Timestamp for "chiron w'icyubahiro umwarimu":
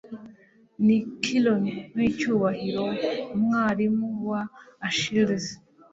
1.21-4.07